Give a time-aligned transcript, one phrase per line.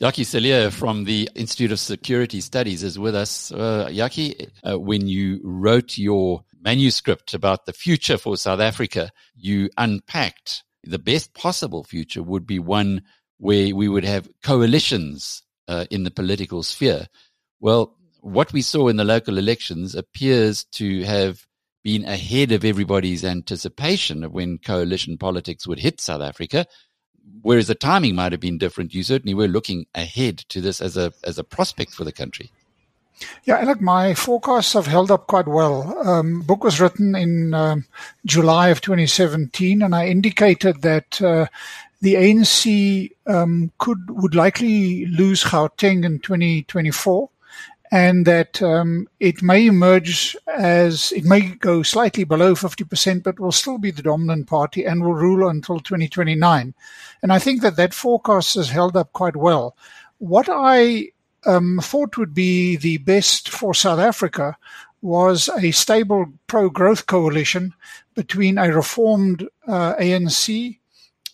[0.00, 3.52] Jakkie Cilliers from the Institute of Security Studies is with us.
[3.52, 9.68] Uh, Jakkie, uh, when you wrote your manuscript about the future for South Africa, you
[9.76, 13.02] unpacked the best possible future would be one
[13.36, 17.06] where we would have coalitions uh, in the political sphere.
[17.60, 21.44] Well, what we saw in the local elections appears to have
[21.84, 26.64] been ahead of everybody's anticipation of when coalition politics would hit South Africa.
[27.42, 30.96] Whereas the timing might have been different, you certainly were looking ahead to this as
[30.96, 32.50] a as a prospect for the country.
[33.44, 35.96] Yeah, look, my forecasts have held up quite well.
[36.08, 37.86] Um, book was written in um,
[38.24, 41.46] July of 2017, and I indicated that uh,
[42.00, 47.28] the ANC um, could would likely lose Gauteng in 2024
[47.92, 53.52] and that um, it may emerge as it may go slightly below 50%, but will
[53.52, 56.74] still be the dominant party and will rule until 2029.
[57.22, 59.76] And I think that that forecast has held up quite well.
[60.18, 61.08] What I
[61.44, 64.56] um, thought would be the best for South Africa
[65.02, 67.74] was a stable pro growth coalition
[68.14, 70.78] between a reformed uh, ANC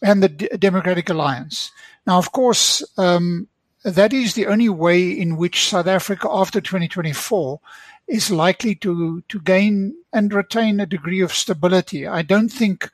[0.03, 1.73] and the D- Democratic Alliance.
[2.07, 3.48] Now, of course, um,
[3.87, 7.61] that is the only way in which South Africa after 2024
[8.09, 12.07] is likely to, to gain and retain a degree of stability.
[12.07, 12.91] I don't think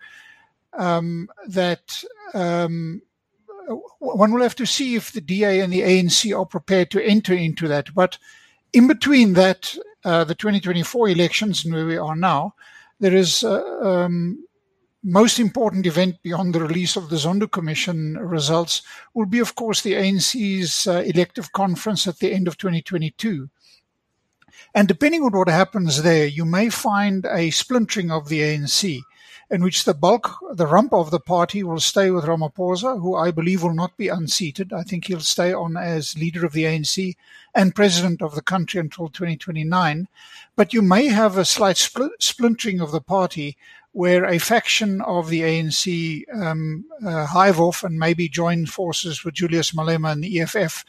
[0.74, 2.04] um, that
[2.34, 3.00] um,
[4.00, 7.32] one will have to see if the DA and the ANC are prepared to enter
[7.32, 7.94] into that.
[7.94, 8.18] But
[8.74, 12.54] in between that, uh, the 2024 elections and where we are now,
[13.00, 14.44] there is uh, um,
[15.02, 18.82] most important event beyond the release of the Zondo Commission results
[19.14, 23.48] will be, of course, the ANC's uh, elective conference at the end of 2022.
[24.74, 29.02] And depending on what happens there, you may find a splintering of the ANC
[29.50, 33.30] in which the bulk, the rump of the party will stay with Ramaphosa, who I
[33.30, 34.72] believe will not be unseated.
[34.72, 37.16] I think he'll stay on as leader of the ANC
[37.54, 40.08] and president of the country until 2029.
[40.56, 43.58] But you may have a slight spl- splintering of the party
[43.92, 49.34] where a faction of the ANC um, uh, hive off and maybe join forces with
[49.34, 50.84] Julius Malema and the EFF.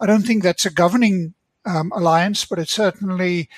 [0.00, 1.34] I don't think that's a governing
[1.66, 3.48] um, alliance, but it certainly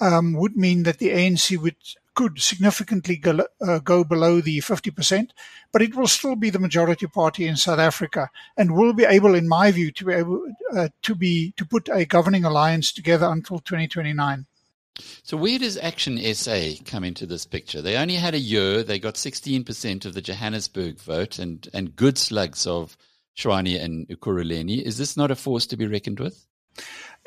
[0.00, 1.76] um, would mean that the ANC would
[2.18, 5.30] could significantly go, uh, go, below the 50%,
[5.72, 9.36] but it will still be the majority party in South Africa and will be able,
[9.36, 10.44] in my view, to be able
[10.76, 14.46] uh, to be to put a governing alliance together until 2029.
[15.22, 17.82] So where does Action SA come into this picture?
[17.82, 18.82] They only had a year.
[18.82, 22.96] They got 16% of the Johannesburg vote and, and good slugs of
[23.36, 24.82] Tshwane and Ekurhuleni.
[24.82, 26.46] Is this not a force to be reckoned with?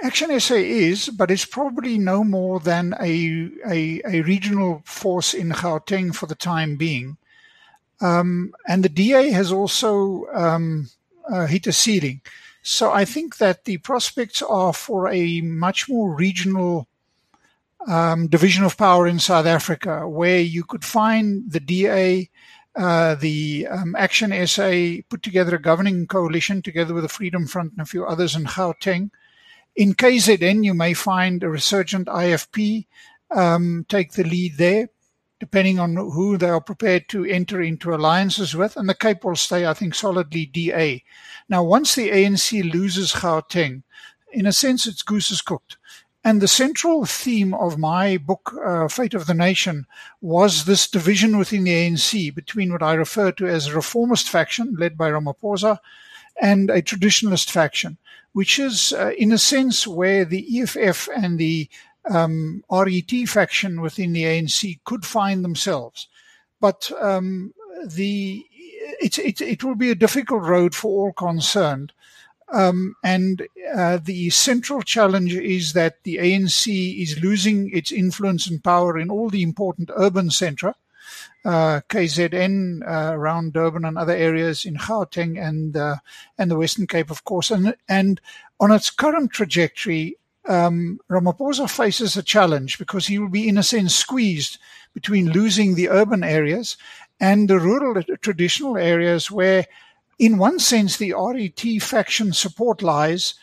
[0.02, 5.52] Action SA is, but it's probably no more than a, a, a regional force in
[5.52, 7.18] Gauteng for the time being.
[8.02, 10.90] Um, and the DA has also um,
[11.30, 12.22] uh, hit a ceiling.
[12.64, 16.88] So I think that the prospects are for a much more regional
[17.88, 22.30] um, division of power in South Africa, where you could find the DA,
[22.76, 27.74] uh, the um, Action SA put together a governing coalition together with the Freedom Front
[27.74, 29.10] and a few others in Gauteng.
[29.76, 32.88] In KZN, you may find a resurgent IFP
[33.32, 34.90] um, take the lead there,
[35.40, 38.76] depending on who they are prepared to enter into alliances with.
[38.78, 41.04] And the Cape will stay, I think, solidly DA.
[41.50, 43.84] Now, once the ANC loses Gauteng,
[44.34, 45.78] in a sense, it's goose is cooked.
[46.24, 49.88] And the central theme of my book, uh, Fate of the Nation,
[50.22, 54.76] was this division within the ANC between what I refer to as a reformist faction
[54.78, 55.80] led by Ramaphosa
[56.40, 57.98] and a traditionalist faction,
[58.34, 61.68] which is, uh, in a sense, where the EFF and the
[62.10, 66.08] um, RET faction within the ANC could find themselves.
[66.60, 67.54] But um,
[67.84, 68.46] the
[69.02, 71.94] it, it, it will be a difficult road for all concerned.
[72.52, 78.64] Um, and uh, the central challenge is that the ANC is losing its influence and
[78.64, 80.74] power in all the important urban centra,
[81.46, 85.96] uh, KZN uh, around Durban and other areas in Gauteng and uh,
[86.38, 87.52] and the Western Cape, of course.
[87.52, 88.20] And and
[88.60, 93.64] on its current trajectory, um, Ramaphosa faces a challenge because he will be, in a
[93.64, 94.58] sense, squeezed
[94.94, 96.78] between losing the urban areas
[97.20, 99.66] and the rural traditional areas where
[100.22, 103.34] in one sense, the RET faction support lies,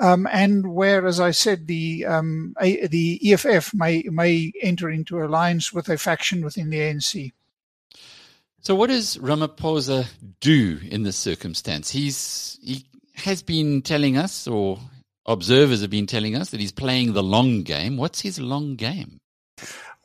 [0.00, 5.22] um, and where, as I said, the um, a, the EFF may may enter into
[5.22, 7.32] alliance with a faction within the ANC.
[8.60, 10.06] So, what does Ramaphosa
[10.38, 11.90] do in this circumstance?
[11.90, 12.86] He's he
[13.16, 14.78] has been telling us, or
[15.26, 17.96] observers have been telling us, that he's playing the long game.
[17.96, 19.18] What's his long game?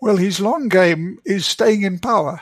[0.02, 2.42] Well, his long game is staying in power.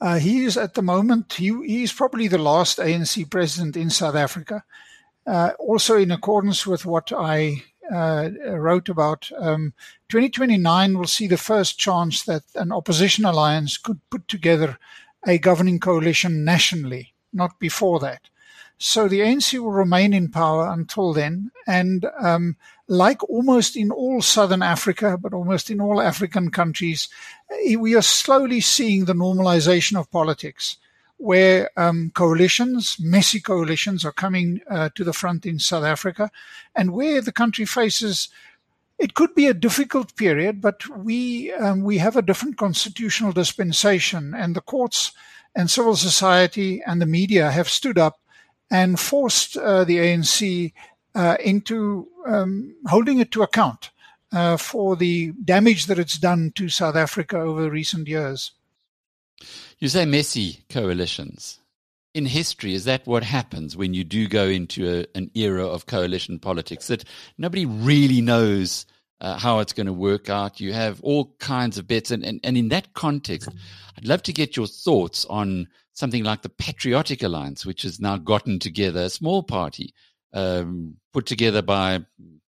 [0.00, 3.90] Uh, he is at the moment, he, he is probably the last ANC president in
[3.90, 4.64] South Africa.
[5.28, 7.62] uh, also in accordance with what I
[7.92, 9.74] uh, wrote about, um,
[10.08, 14.78] 2029 will see the first chance that an opposition alliance could put together
[15.26, 18.22] a governing coalition nationally, not before that.
[18.78, 21.50] So the ANC will remain in power until then.
[21.66, 27.08] And um, like almost in all Southern Africa, but almost in all African countries,
[27.66, 30.76] eh, we are slowly seeing the normalization of politics
[31.18, 36.30] where um, coalitions, messy coalitions, are coming uh, to the front in South Africa,
[36.76, 38.28] and where the country faces.
[39.00, 44.32] It could be a difficult period, but we um, we have a different constitutional dispensation,
[44.34, 45.12] and the courts
[45.56, 48.20] and civil society and the media have stood up
[48.70, 50.72] and forced uh, the ANC
[51.14, 53.90] uh, into um, holding it to account
[54.32, 58.52] uh, for the damage that it's done to South Africa over recent years.
[59.78, 61.58] You say messy coalitions.
[62.14, 65.86] In history, is that what happens when you do go into a, an era of
[65.86, 66.88] coalition politics?
[66.88, 67.04] That
[67.36, 68.86] nobody really knows
[69.20, 70.60] uh, how it's going to work out.
[70.60, 72.10] You have all kinds of bets.
[72.10, 73.48] And, and, and in that context,
[73.96, 75.68] I'd love to get your thoughts on
[75.98, 79.94] something like the Patriotic Alliance, which has now gotten together a small party
[80.32, 82.04] um, put together by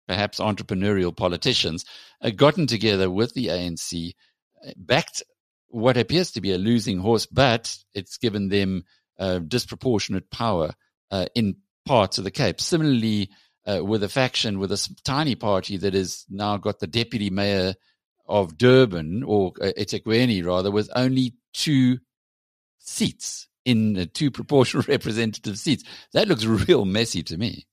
[0.07, 1.86] perhaps entrepreneurial politicians,
[2.22, 4.13] uh, gotten together with the ANC,
[4.75, 5.24] backed
[5.69, 8.84] what appears to be a losing horse, but it's given them
[9.19, 10.74] uh, disproportionate power
[11.12, 11.56] uh, in
[11.86, 12.60] parts of the Cape.
[12.60, 13.30] Similarly,
[13.68, 17.75] uh, with a faction with a tiny party that has now got the deputy mayor
[18.28, 22.00] of Durban or uh, eThekwini rather, with only two
[22.79, 25.83] seats in two proportional representative seats.
[26.13, 27.65] That looks real messy to me.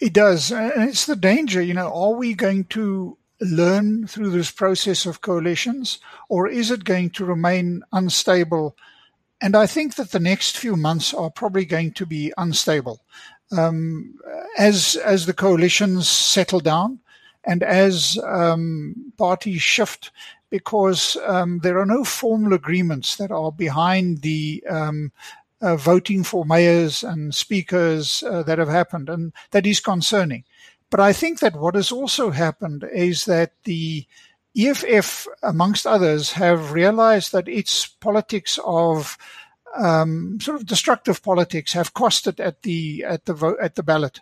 [0.00, 0.50] It does.
[0.50, 5.20] And it's the danger, you know, are we going to learn through this process of
[5.20, 5.98] coalitions
[6.28, 8.76] or is it going to remain unstable?
[9.40, 13.02] And I think that the next few months are probably going to be unstable.
[13.56, 14.18] Um,
[14.58, 17.00] as, as the coalitions settle down
[17.46, 20.10] and as um, parties shift
[20.50, 25.12] because um, there are no formal agreements that are behind the um,
[25.60, 30.44] uh, voting for mayors and speakers uh, that have happened, and that is concerning.
[30.90, 34.06] But I think that what has also happened is that the
[34.56, 39.18] EFF, amongst others, have realized that its politics of
[39.76, 44.20] um, sort of destructive politics have cost it at the at the at the ballot.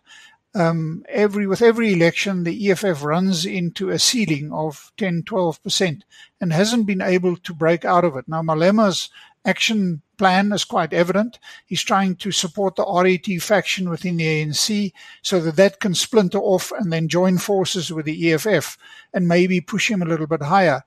[0.55, 6.05] Um, every with every election, the EFF runs into a ceiling of 10, 12 percent,
[6.41, 8.29] and hasn't been able to break out of it.
[8.29, 9.11] Now, Malema's
[9.45, 11.39] action plan is quite evident.
[11.67, 14.93] He's trying to support the RET faction within the ANC
[15.23, 18.79] so that that can splinter off and then join forces with the EFF
[19.13, 20.83] and maybe push him a little bit higher.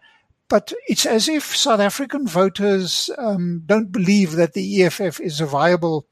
[0.49, 5.45] But it's as if South African voters um, don't believe that the EFF is a
[5.45, 6.07] viable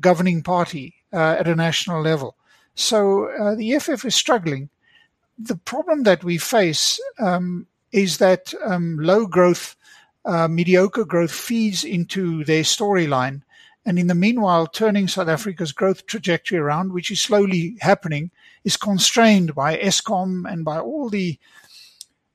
[0.00, 2.36] governing party uh, at a national level.
[2.78, 4.70] So uh, the EFF is struggling.
[5.36, 9.74] The problem that we face um, is that um, low growth,
[10.24, 13.42] uh, mediocre growth feeds into their storyline.
[13.84, 18.30] And in the meanwhile, turning South Africa's growth trajectory around, which is slowly happening,
[18.62, 21.36] is constrained by Eskom and by all the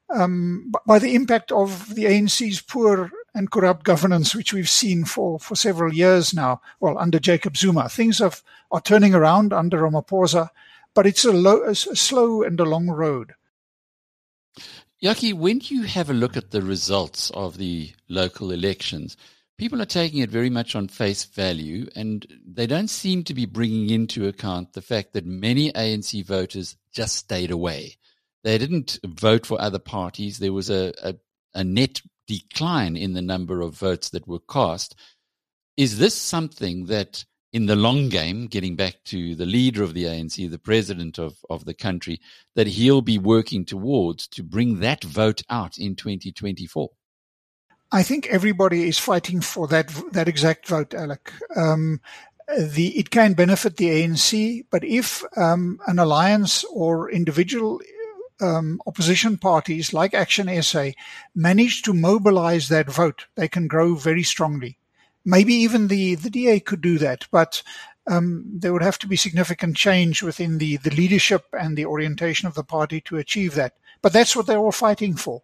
[0.09, 5.39] um, by the impact of the ANC's poor and corrupt governance, which we've seen for,
[5.39, 7.89] for several years now, well, under Jacob Zuma.
[7.89, 10.49] Things have, are turning around under Ramaphosa,
[10.93, 13.33] but it's a, a slow and a long road.
[15.03, 19.17] Jakkie, when you have a look at the results of the local elections,
[19.57, 23.45] people are taking it very much on face value, and they don't seem to be
[23.45, 27.97] bringing into account the fact that many ANC voters just stayed away.
[28.43, 30.37] They didn't vote for other parties.
[30.37, 31.15] There was a, a,
[31.53, 34.95] a net decline in the number of votes that were cast.
[35.77, 40.03] Is this something that, in the long game, getting back to the leader of the
[40.05, 42.19] ANC, the president of, of the country,
[42.55, 46.89] that he'll be working towards to bring that vote out in 2024?
[47.91, 51.31] I think everybody is fighting for that that exact vote, Alec.
[51.55, 52.01] Um,
[52.57, 57.79] the it can benefit the ANC, but if um, an alliance or individual
[58.43, 60.89] um, opposition parties like Action SA
[61.33, 64.77] manage to mobilize that vote, they can grow very strongly.
[65.25, 67.63] Maybe even the, the DA could do that, but
[68.07, 72.47] um, there would have to be significant change within the, the leadership and the orientation
[72.47, 73.75] of the party to achieve that.
[74.01, 75.41] But that's what they're all fighting for.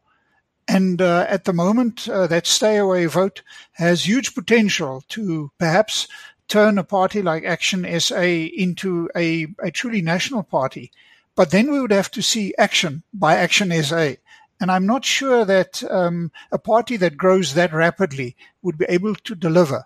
[0.67, 3.41] And uh, at the moment, uh, that stay away vote
[3.73, 6.07] has huge potential to perhaps
[6.49, 10.91] turn a party like Action SA into a, a truly national party
[11.39, 14.15] but then we would have to see action by Action SA.
[14.59, 19.15] And I'm not sure that um, a party that grows that rapidly would be able
[19.15, 19.85] to deliver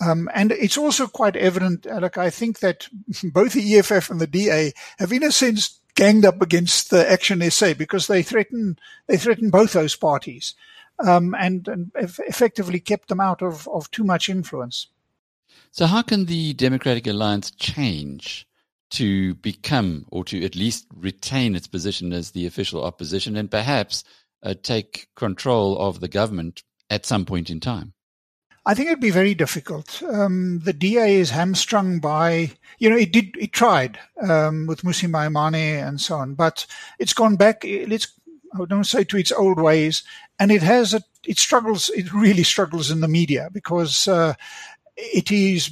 [0.00, 2.88] Um, and it's also quite evident, Alec, I think that
[3.22, 7.50] both the EFF and the DA have in a sense ganged up against the Action
[7.50, 10.54] SA because they threaten, they threaten both those parties.
[11.06, 14.88] Um, and, and effectively kept them out of, of too much influence.
[15.70, 18.46] So, how can the Democratic Alliance change
[18.90, 24.04] to become, or to at least retain its position as the official opposition, and perhaps
[24.42, 27.94] uh, take control of the government at some point in time?
[28.66, 30.02] I think it'd be very difficult.
[30.02, 35.08] Um, the DA is hamstrung by, you know, it did, it tried um, with Mmusi
[35.08, 36.66] Maimane and so on, but
[36.98, 37.62] it's gone back.
[37.64, 38.08] Let's,
[38.58, 40.02] I don't say to its old ways,
[40.38, 41.90] and it has a, it struggles.
[41.90, 44.34] It really struggles in the media because uh,
[44.96, 45.70] it is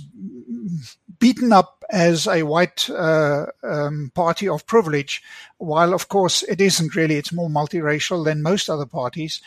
[1.18, 5.22] beaten up as a white uh, um, party of privilege,
[5.58, 7.16] while of course it isn't really.
[7.16, 9.40] It's more multiracial than most other parties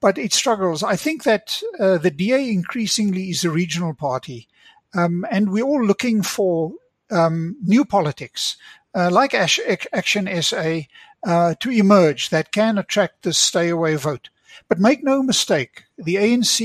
[0.00, 0.82] but it struggles.
[0.82, 4.48] I think that uh, the DA increasingly is a regional party,
[4.94, 6.72] um, and we're all looking for
[7.10, 8.56] um, new politics
[8.94, 10.80] uh, like Action SA
[11.24, 14.30] uh, to emerge that can attract the stay away vote.
[14.68, 16.60] But make no mistake, the ANC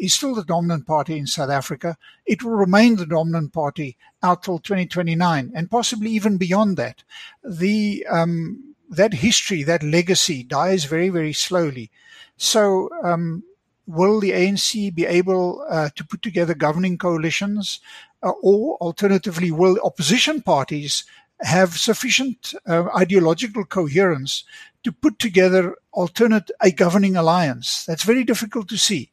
[0.00, 1.96] is still the dominant party in South Africa.
[2.26, 7.02] It will remain the dominant party out till 2029 and possibly even beyond that.
[7.44, 11.90] The um, that history, that legacy dies very, very slowly.
[12.36, 13.44] So, um,
[13.86, 17.80] will the ANC be able uh, to put together governing coalitions,
[18.22, 21.04] uh, or alternatively, will opposition parties
[21.40, 24.44] have sufficient uh, ideological coherence
[24.82, 27.84] to put together alternate a governing alliance?
[27.84, 29.10] That's very difficult to see.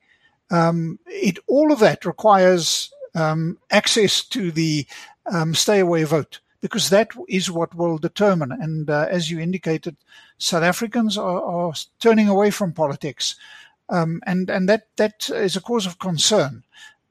[0.49, 4.85] Um, it all of that requires um, access to the
[5.25, 8.51] um, stay away vote because that is what will determine.
[8.51, 9.97] And uh, as you indicated,
[10.37, 13.35] South Africans are, are turning away from politics,
[13.89, 16.63] um, and and that that is a cause of concern.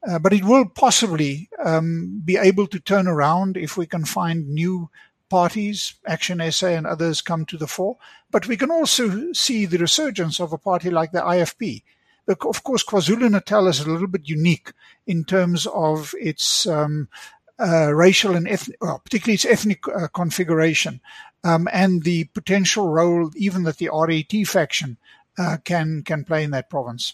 [0.07, 4.47] Uh, but it will possibly um, be able to turn around if we can find
[4.47, 4.89] new
[5.29, 7.97] parties, Action SA and others come to the fore.
[8.31, 11.83] But we can also see the resurgence of a party like the IFP.
[12.27, 14.73] Of course, KwaZulu Natal is a little bit unique
[15.05, 17.07] in terms of its um,
[17.59, 20.99] uh, racial and ethnic, well, particularly its ethnic uh, configuration,
[21.43, 24.97] um, and the potential role even that the RET faction
[25.37, 27.13] uh, can can play in that province.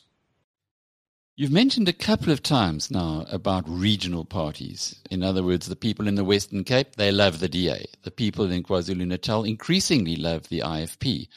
[1.35, 5.01] You've mentioned a couple of times now about regional parties.
[5.09, 7.85] In other words, the people in the Western Cape, they love the DA.
[8.03, 11.27] The people in KwaZulu Natal increasingly love the IFP.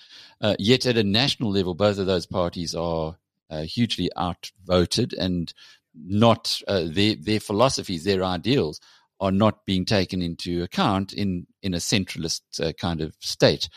[0.43, 3.17] Uh, yet at a national level, both of those parties are
[3.51, 5.53] uh, hugely outvoted and
[5.95, 8.81] not uh, their, their philosophies, their ideals
[9.21, 13.69] are not being taken into account in, in a centralist uh, kind of state.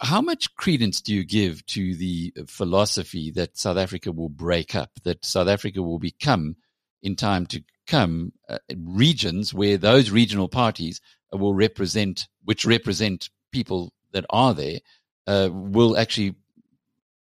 [0.00, 4.90] How much credence do you give to the philosophy that South Africa will break up,
[5.04, 6.56] that South Africa will become,
[7.02, 11.00] in time to come, uh, regions where those regional parties
[11.32, 14.78] will represent, which represent people that are there,
[15.26, 16.34] uh, will actually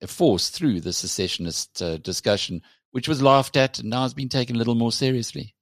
[0.06, 4.56] force through the secessionist uh, discussion, which was laughed at and now has been taken
[4.56, 5.54] a little more seriously?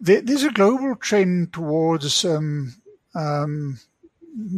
[0.00, 2.74] there's a global trend towards um,
[3.14, 3.80] um,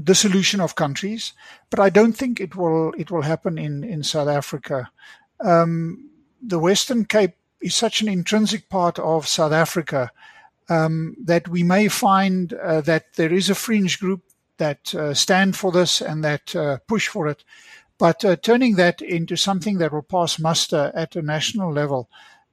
[0.04, 1.32] dissolution of countries,
[1.70, 4.90] but I don't think it will it will happen in in South Africa.
[5.40, 6.10] Um,
[6.42, 10.10] the Western Cape is such an intrinsic part of South Africa
[10.68, 14.22] um, that we may find uh, that there is a fringe group
[14.58, 17.44] that uh, stand for this and that uh, push for it.
[18.00, 22.08] But uh, turning that into something that will pass muster at a national level,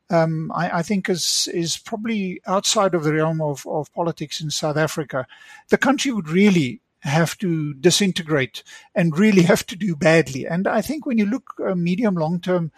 [0.10, 4.52] um, I, I, think is is probably outside of the realm of, of politics in
[4.52, 5.26] South Africa.
[5.70, 8.62] The country would really have to disintegrate
[8.94, 10.46] and really have to do badly.
[10.46, 12.74] And I think when you look uh, medium long term,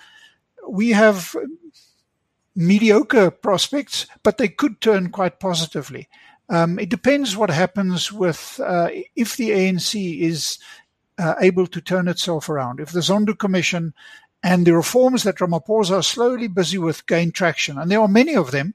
[0.68, 1.36] we have
[2.56, 6.08] mediocre prospects, but they could turn quite positively.
[6.50, 10.60] Um, it depends what happens with uh, if the ANC is
[11.20, 12.80] uh, able to turn itself around.
[12.80, 13.94] If the Zondo Commission
[14.44, 17.78] and the reforms that Ramaphosa are slowly busy with gain traction.
[17.78, 18.74] And there are many of them,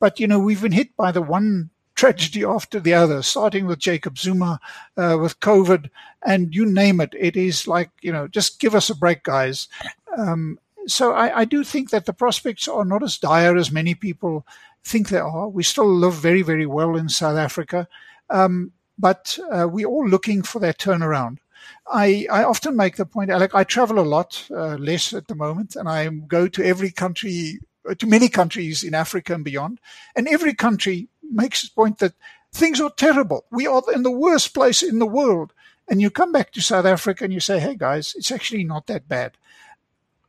[0.00, 3.78] but you know, we've been hit by the one tragedy after the other, starting with
[3.78, 4.58] Jacob Zuma,
[4.96, 5.90] uh, with COVID,
[6.24, 7.14] and you name it.
[7.18, 9.68] It is like, you know, just give us a break, guys.
[10.16, 13.94] Um, so I, I, do think that the prospects are not as dire as many
[13.94, 14.44] people
[14.84, 15.48] think they are.
[15.48, 17.86] We still live very, very well in South Africa.
[18.30, 21.38] Um, but uh, we're all looking for that turnaround.
[21.86, 25.34] I, I often make the point, Alec, I travel a lot, uh, less at the
[25.34, 29.80] moment, and I go to every country, uh, to many countries in Africa and beyond.
[30.14, 32.14] And every country makes the point that
[32.52, 33.44] things are terrible.
[33.50, 35.52] We are in the worst place in the world.
[35.88, 38.86] And you come back to South Africa and you say, hey guys, it's actually not
[38.86, 39.36] that bad.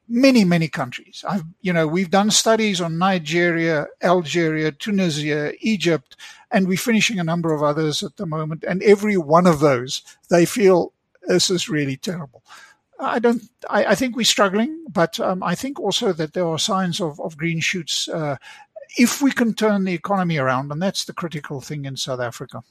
[0.07, 1.23] many, many countries.
[1.27, 6.15] I've, you know, we've done studies on Nigeria, Algeria, Tunisia, Egypt,
[6.51, 8.63] and we're finishing a number of others at the moment.
[8.63, 10.92] And every one of those, they feel
[11.27, 12.44] this is really terrible.
[13.00, 13.42] I don't.
[13.70, 17.20] I, I think we're struggling, but um, I think also that there are signs of,
[17.20, 18.38] of green shoots uh,
[18.98, 22.63] if we can turn the economy around, and that's the critical thing in South Africa.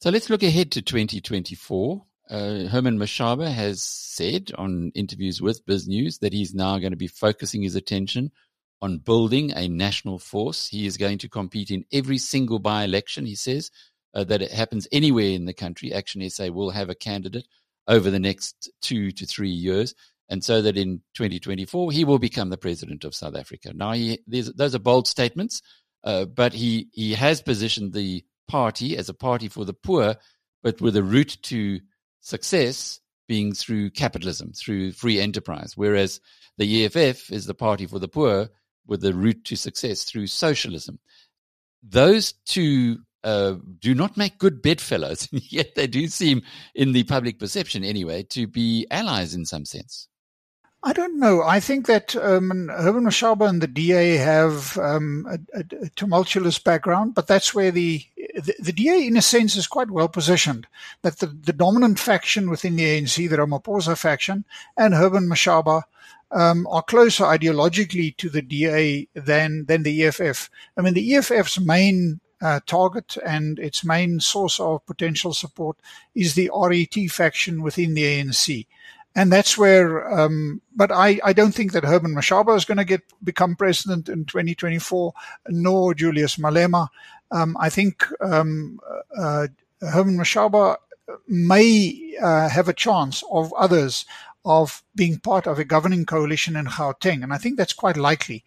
[0.00, 2.04] So let's look ahead to 2024.
[2.28, 7.06] Uh, Herman Mashaba has said on interviews with BizNews that he's now going to be
[7.06, 8.32] focusing his attention
[8.80, 10.66] on building a national force.
[10.66, 13.70] He is going to compete in every single by election, he says,
[14.14, 15.92] uh, that it happens anywhere in the country.
[15.92, 17.46] Action SA will have a candidate
[17.88, 19.94] over the next two to three years.
[20.28, 23.72] And so that in 2024, he will become the president of South Africa.
[23.74, 25.60] Now, he, those are bold statements,
[26.04, 30.16] uh, but he, he has positioned the party as a party for the poor,
[30.62, 31.80] but with a route to
[32.20, 36.20] success being through capitalism, through free enterprise, whereas
[36.58, 38.48] the EFF is the party for the poor
[38.86, 40.98] with the route to success through socialism.
[41.82, 46.42] Those two uh, do not make good bedfellows, yet they do seem,
[46.74, 50.08] in the public perception anyway, to be allies in some sense.
[50.84, 51.42] I don't know.
[51.42, 57.14] I think that um, Herman Mashaba and the DA have um, a, a, tumultuous background,
[57.14, 60.66] but that's where the, the, the DA, in a sense, is quite well positioned.
[61.02, 64.44] That the, the dominant faction within the ANC, the Ramaphosa faction,
[64.76, 65.84] and Herman Mashaba
[66.32, 70.50] um, are closer ideologically to the DA than than the EFF.
[70.76, 75.76] I mean, the EFF's main uh, target and its main source of potential support
[76.14, 78.66] is the RET faction within the ANC
[79.14, 80.10] and that's where.
[80.10, 84.08] Um, but I, I don't think that Herman Mashaba is going to get become president
[84.08, 85.12] in 2024,
[85.48, 86.88] nor Julius Malema.
[87.30, 88.80] Um, I think um,
[89.16, 89.48] uh,
[89.80, 90.76] Herman Mashaba
[91.28, 94.04] may uh, have a chance of others
[94.44, 98.44] of being part of a governing coalition in Gauteng, and I think that's quite likely.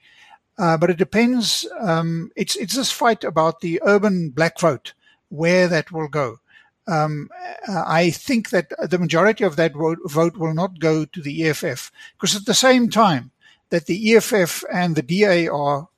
[0.57, 1.67] Uh, but it depends.
[1.81, 4.93] Um, it's it's this fight about the urban black vote,
[5.29, 6.39] where that will go
[6.87, 7.29] um,
[7.67, 11.91] I think that the majority of that vote, vote, will not go to the EFF
[12.13, 13.31] because at the same time
[13.69, 15.89] that the EFF and the DA are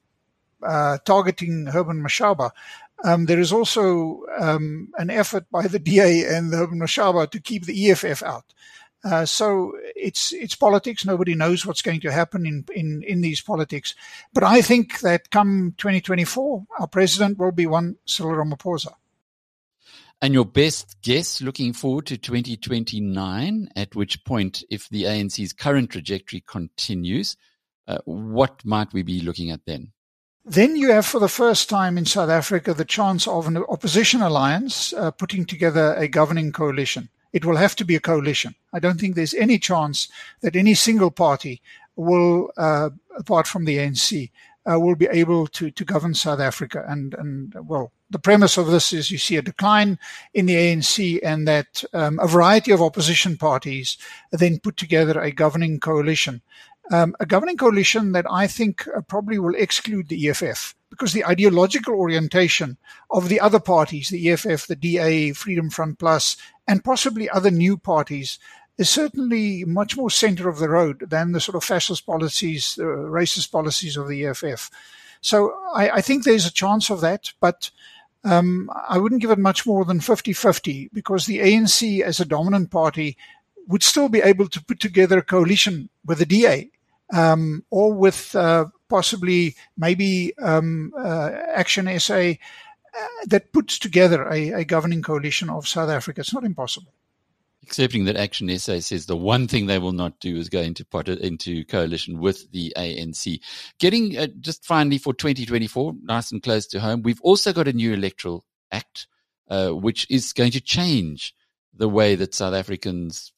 [0.63, 2.51] uh, targeting Herman Mashaba,
[3.03, 7.39] um, there is also um, an effort by the DA and the Herman Mashaba to
[7.39, 8.45] keep the EFF out.
[9.03, 11.05] Uh, so it's it's politics.
[11.05, 13.95] Nobody knows what's going to happen in, in, in these politics.
[14.33, 18.93] But I think that come 2024, our president will be one Cyril Ramaphosa.
[20.19, 25.91] And your best guess looking forward to 2029, at which point, if the ANC's current
[25.91, 27.37] trajectory continues,
[27.87, 29.91] uh, what might we be looking at then?
[30.43, 34.21] Then you have, for the first time in South Africa, the chance of an opposition
[34.21, 37.09] alliance uh, putting together a governing coalition.
[37.37, 38.55] It will have to be a coalition.
[38.73, 40.07] I don't think there's any chance
[40.41, 41.61] that any single party
[41.95, 44.31] will, uh, apart from the ANC,
[44.65, 46.83] uh, will be able to, to govern South Africa.
[46.87, 49.99] And, and well, the premise of this is you see a decline
[50.33, 53.99] in the ANC and that um, a variety of opposition parties
[54.31, 56.41] then put together a governing coalition.
[56.91, 61.25] Um, a governing coalition that I think uh, probably will exclude the EFF because the
[61.25, 62.77] ideological orientation
[63.11, 67.77] of the other parties, the EFF, the DA, Freedom Front Plus, and possibly other new
[67.77, 68.39] parties,
[68.79, 72.83] is certainly much more center of the road than the sort of fascist policies, uh,
[72.83, 74.71] racist policies of the EFF.
[75.21, 77.69] So I, I, think there's a chance of that, but
[78.23, 82.25] um, I wouldn't give it much more than 50 50 because the ANC, as a
[82.25, 83.17] dominant party,
[83.67, 86.71] would still be able to put together a coalition with the DA
[87.13, 92.15] um, or with uh, possibly maybe um, uh, Action SA
[92.97, 96.21] uh, that puts together a, a governing coalition of South Africa.
[96.21, 96.93] It's not impossible.
[97.63, 100.85] Accepting that Action SA says the one thing they will not do is go into
[101.21, 103.41] into coalition with the ANC.
[103.77, 107.73] Getting uh, just finally for 2024, nice and close to home, we've also got a
[107.73, 109.07] new electoral act,
[109.49, 111.35] uh, which is going to change
[111.73, 113.33] the way that South Africans'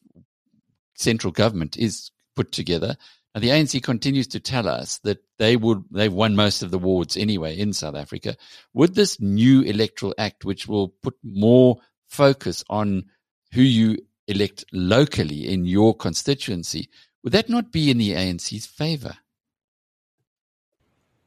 [0.93, 2.97] central government is put together.
[3.39, 7.15] The ANC continues to tell us that they would they've won most of the wards
[7.15, 8.36] anyway in South Africa.
[8.73, 13.06] Would this new electoral act, which will put more focus on
[13.54, 13.97] who you
[14.28, 16.89] elect locally in your constituency,
[17.23, 19.17] would that not be in the ANC's favour?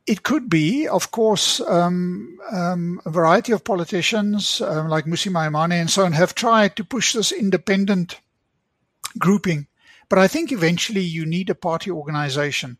[0.07, 1.61] It could be, of course.
[1.61, 6.77] Um, um, a variety of politicians, um, like Mmusi Maimane and so on, have tried
[6.77, 8.21] to push this independent
[9.19, 9.69] grouping.
[10.13, 12.77] But I think eventually you need a party organization.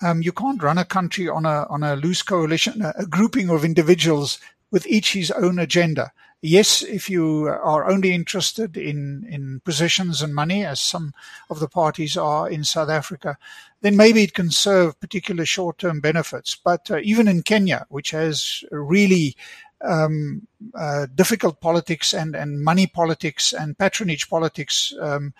[0.00, 3.50] Um, you can't run a country on a on a loose coalition, a, a grouping
[3.50, 4.40] of individuals
[4.72, 6.10] with each his own agenda.
[6.40, 11.14] Yes, if you are only interested in, in positions and money, as some
[11.48, 13.38] of the parties are in South Africa,
[13.82, 16.56] then maybe it can serve particular short term benefits.
[16.56, 19.36] But uh, even in Kenya, which has really
[19.82, 25.32] um, uh, difficult politics and, and money politics and patronage politics, um,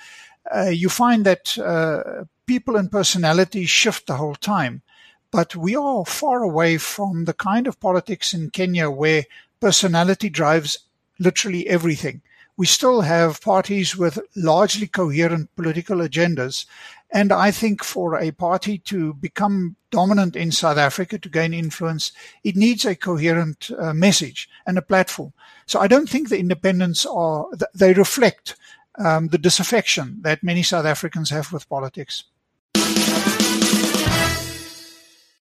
[0.55, 4.83] uh, you find that uh, people and personalities shift the whole time.
[5.31, 9.25] But we are far away from the kind of politics in Kenya where
[9.61, 10.81] personality drives
[11.19, 12.21] literally everything.
[12.57, 16.67] We still have parties with largely coherent political agendas.
[17.11, 22.13] And I think for a party to become dominant in South Africa, to gain influence,
[22.45, 25.33] it needs a coherent uh, message and a platform.
[25.67, 28.57] So I don't think the independents are, they reflect
[28.99, 32.25] um, the disaffection that many South Africans have with politics.